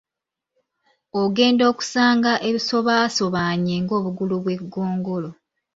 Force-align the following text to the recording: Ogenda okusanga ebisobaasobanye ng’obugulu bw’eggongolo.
Ogenda 1.21 1.63
okusanga 1.71 2.31
ebisobaasobanye 2.47 3.75
ng’obugulu 3.83 4.35
bw’eggongolo. 4.41 5.29